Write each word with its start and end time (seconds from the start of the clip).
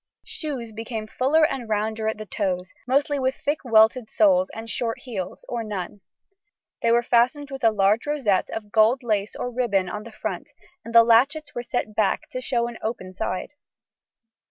Shoes 0.25 0.71
became 0.71 1.05
fuller 1.05 1.45
and 1.45 1.69
rounder 1.69 2.07
at 2.07 2.17
the 2.17 2.25
toes, 2.25 2.73
mostly 2.87 3.19
with 3.19 3.35
thick 3.35 3.59
welted 3.63 4.09
soles 4.09 4.49
and 4.49 4.67
short 4.67 4.97
heels, 5.01 5.45
or 5.47 5.63
none. 5.63 6.01
They 6.81 6.91
were 6.91 7.03
fastened 7.03 7.51
with 7.51 7.63
a 7.63 7.69
large 7.69 8.07
rosette 8.07 8.49
of 8.49 8.71
gold 8.71 9.03
lace 9.03 9.35
or 9.35 9.51
ribbon 9.51 9.89
on 9.89 10.01
the 10.01 10.11
front, 10.11 10.53
and 10.83 10.95
the 10.95 11.03
latchets 11.03 11.53
were 11.53 11.61
set 11.61 11.93
back 11.93 12.27
to 12.31 12.41
show 12.41 12.65
an 12.67 12.79
open 12.81 13.13
side. 13.13 13.51